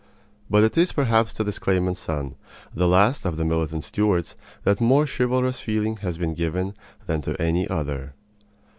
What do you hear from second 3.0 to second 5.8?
of the militant Stuarts, that more chivalrous